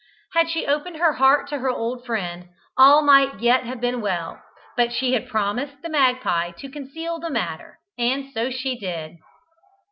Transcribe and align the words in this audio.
Had 0.33 0.49
she 0.49 0.65
opened 0.65 0.97
her 0.97 1.13
heart 1.13 1.45
to 1.49 1.59
her 1.59 1.69
old 1.69 2.07
friend, 2.07 2.49
all 2.75 3.03
might 3.03 3.39
yet 3.39 3.65
have 3.65 3.79
been 3.79 4.01
well, 4.01 4.41
but 4.75 4.91
she 4.91 5.13
had 5.13 5.29
promised 5.29 5.79
the 5.83 5.89
magpie 5.89 6.49
to 6.57 6.71
conceal 6.71 7.19
the 7.19 7.29
matter, 7.29 7.77
and 7.99 8.31
so 8.33 8.49
she 8.49 8.79
did. 8.79 9.17